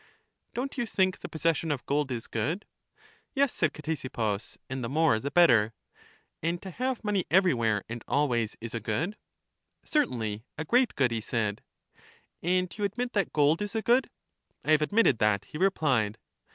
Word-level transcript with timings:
Don't 0.55 0.79
you 0.79 0.87
think 0.87 1.19
the 1.19 1.29
possession 1.29 1.69
of 1.71 1.85
gold 1.85 2.09
is 2.09 2.25
good? 2.25 2.65
Yes, 3.35 3.53
said 3.53 3.71
Ctesippus, 3.71 4.57
and 4.67 4.83
the 4.83 4.89
more 4.89 5.19
the 5.19 5.29
better. 5.29 5.75
And 6.41 6.59
to 6.63 6.71
have 6.71 7.03
money 7.03 7.25
everywhere 7.29 7.83
and 7.87 8.03
always 8.07 8.57
is 8.59 8.73
a 8.73 8.79
good. 8.79 9.15
Certainly, 9.85 10.43
a 10.57 10.65
great 10.65 10.95
good, 10.95 11.11
he 11.11 11.21
said. 11.21 11.61
And 12.41 12.75
you 12.75 12.83
admit 12.83 13.13
that 13.13 13.31
gold 13.31 13.61
is 13.61 13.75
a 13.75 13.83
good? 13.83 14.09
I 14.65 14.71
have 14.71 14.81
admitted 14.81 15.19
that, 15.19 15.45
he 15.45 15.59
replied. 15.59 16.17